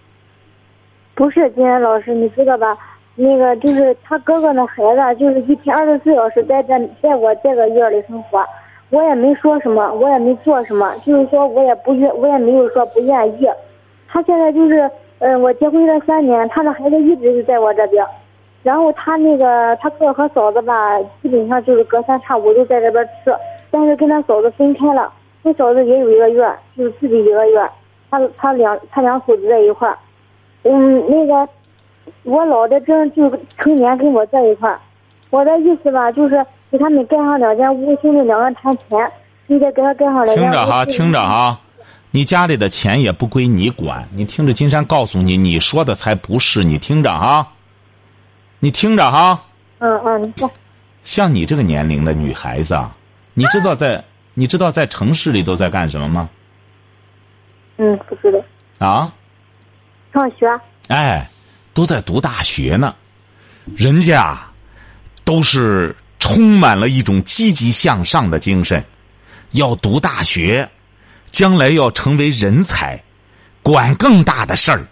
[1.14, 2.77] 不是，金山老师，你知道吧？
[3.16, 8.44] 那个就是他哥哥那孩子，就是一天二十四小时在这在我这个院里生活。
[8.90, 13.48] 我也没说什么，我也没做什么，就是说我也不愿，我也没有说不愿意。
[14.07, 18.07] 他现在就是，嗯，我结婚这三年，他的孩子一直是在我这边。
[18.62, 23.35] 然后他那个他哥和嫂子吧，基本上就是隔三差五都在这边吃，
[23.70, 25.12] 但是跟他嫂子分开了。
[25.42, 27.68] 他嫂子也有一个院，就是自己一个院。
[28.11, 29.98] 他他两他两口子在一块儿。
[30.62, 31.48] 嗯，那个
[32.25, 34.81] 我老的正就成年跟我在一块儿。
[35.31, 36.45] 我的意思吧，就是。
[36.69, 38.99] 给他们盖上两间屋，兄弟两个人谈钱，
[39.46, 41.61] 你得给他盖上两间听着哈，听着哈，
[42.11, 47.52] 你家里的钱也不归你管，你听着，金山告诉你，你说的才不是，你听着哈，
[48.59, 49.44] 你听着哈。
[49.79, 50.50] 嗯嗯，你说。
[51.04, 52.92] 像你这个年龄的女孩子，啊，
[53.33, 54.02] 你知道在
[54.35, 56.29] 你知道在城市里都在干什么吗？
[57.77, 58.40] 嗯，不知道。
[58.85, 59.13] 啊。
[60.13, 60.48] 上学。
[60.88, 61.31] 哎，
[61.77, 62.92] 都在读大学呢，
[63.77, 64.37] 人家
[65.22, 65.94] 都是。
[66.18, 68.83] 充满了一种积极向上的精神，
[69.50, 70.68] 要读大学，
[71.31, 73.00] 将来要成为人才，
[73.62, 74.88] 管更大的事儿，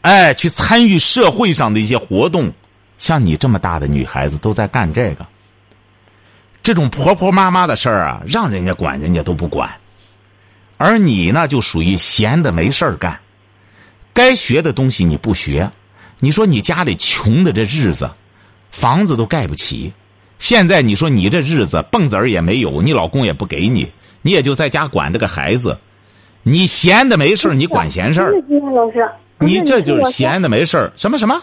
[0.00, 2.50] 哎，去参与社会上的一些活动。
[2.98, 5.26] 像你这么大的女孩子都在干这个，
[6.62, 9.70] 这种婆婆妈妈的事儿啊，让人家管人家都不管。
[10.78, 13.20] 而你呢，就属于闲的没事儿干，
[14.14, 15.70] 该学的东西你不学。
[16.20, 18.10] 你说你家里穷的这日子，
[18.70, 19.92] 房子都盖不起。
[20.38, 23.90] 现在你说你这日子蹦子儿也没有，你老公也不给你，
[24.22, 25.78] 你也就在家管这个孩子。
[26.42, 28.32] 你闲的没事儿，你管闲事儿。
[28.74, 29.06] 老师，
[29.38, 30.92] 你这就是闲的没事儿。
[30.96, 31.42] 什么什么？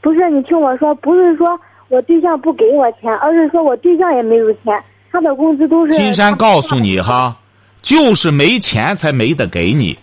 [0.00, 1.48] 不是你听我说，不是说
[1.88, 5.96] 我对象不给我钱，而是说我对象也没有钱，他的工资都是。
[5.96, 7.36] 金山告诉你哈，
[7.82, 9.98] 就是没钱才没得给你，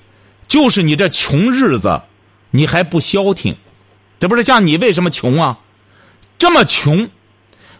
[0.48, 2.02] 就是你这穷日子，
[2.52, 3.56] 你还不消停，
[4.20, 5.58] 这不是像你为什么穷啊？
[6.38, 7.10] 这么穷，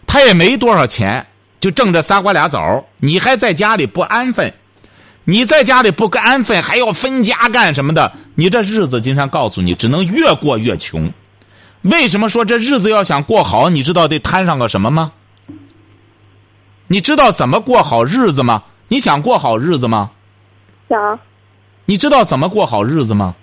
[0.06, 1.26] 他也没多少钱，
[1.60, 4.52] 就挣这仨瓜俩枣，你还在家里不安分，
[5.24, 8.12] 你在家里不安分，还要分家干什么的？
[8.34, 11.12] 你这日子，金山告诉你，只能越过越穷。
[11.82, 13.68] 为什么说这日子要想过好？
[13.68, 15.12] 你知道得摊上个什么吗？
[16.86, 18.62] 你知道怎么过好日子吗？
[18.88, 20.10] 你想过好日子吗？
[20.88, 21.18] 想。
[21.84, 23.34] 你知道怎么过好日子吗？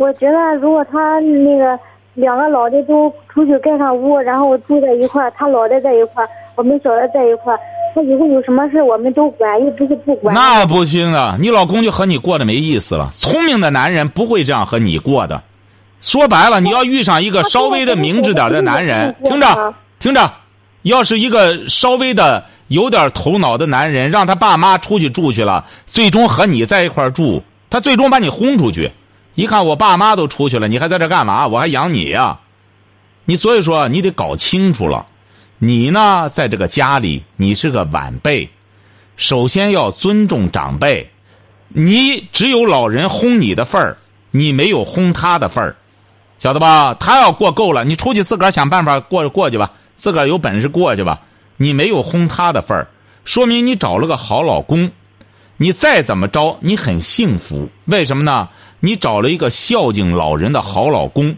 [0.00, 1.78] 我觉得，如果他那个
[2.14, 7.60] 两个老的都出去盖上屋，然后住在一块儿，他老的在一块儿，我们小的在一块儿，
[7.94, 10.34] 他以后有什么事我们都管，又不是不管。
[10.34, 11.36] 那不行啊！
[11.38, 13.10] 你老公就和你过得没意思了。
[13.12, 15.42] 聪明的男人不会这样和你过的。
[16.00, 20.32] 说白了，你要遇上一个稍微的明智点的男人， 听着，听着，
[20.80, 28.90] 要是一个稍微的有点头脑的男人，让他爸妈出去住去了，最终和你在一块住，他最终把你轰出去。
[29.34, 31.46] 一看我爸妈都出去了，你还在这干嘛？
[31.46, 32.40] 我还养你呀？
[33.24, 35.06] 你所以说你得搞清楚了，
[35.58, 38.50] 你呢在这个家里，你是个晚辈，
[39.16, 41.10] 首先要尊重长辈，
[41.68, 43.96] 你只有老人轰你的份儿，
[44.32, 45.76] 你没有轰他的份儿。
[46.38, 46.94] 晓得吧？
[46.94, 51.20] 他要过够了，你出去自个儿想办法过过去吧，自个儿有本事过去吧。
[51.56, 52.88] 你没有轰他的份儿，
[53.24, 54.90] 说明你找了个好老公。
[55.58, 57.68] 你再怎么着，你很幸福。
[57.84, 58.48] 为什么呢？
[58.80, 61.36] 你找了一个孝敬老人的好老公。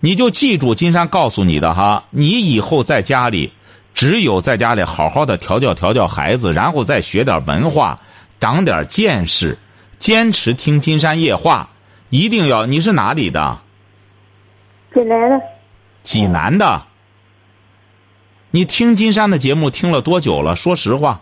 [0.00, 3.52] 你就记住金山告诉你的哈，你以后在家里，
[3.94, 7.98] 只有在家里好好的调教调教孩子，然后再学点文化，
[8.38, 9.58] 长点见识，
[9.98, 11.70] 坚持听金山夜话，
[12.10, 12.64] 一定要。
[12.64, 13.58] 你是哪里的？
[14.94, 15.40] 济南的，
[16.02, 16.82] 济南的。
[18.52, 20.54] 你听金山的节目听了多久了？
[20.54, 21.20] 说实话。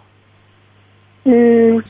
[1.24, 1.82] 嗯，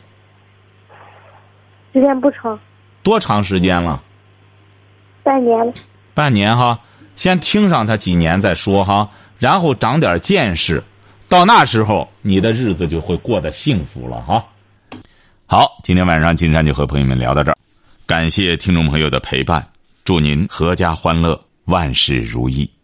[1.92, 2.58] 时间不长。
[3.06, 4.02] 多长时间了？
[5.22, 5.74] 半年。
[6.12, 6.80] 半年哈，
[7.14, 10.82] 先听上他几年再说哈，然后长点见识，
[11.28, 14.44] 到那时候你的日子就会过得幸福了哈。
[15.46, 17.56] 好，今天晚上金山就和朋友们聊到这儿，
[18.06, 19.64] 感谢听众朋友的陪伴，
[20.04, 21.40] 祝您阖家欢乐。
[21.66, 22.75] 万事如意。